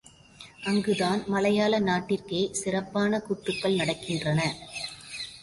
அங்குதான் 0.63 1.21
மலையாள 1.27 1.79
நாட்டிற்கே 1.79 2.41
சிறப்பான 2.51 3.21
கூத்துகள் 3.29 3.79
நடக்கின்றன. 3.79 4.39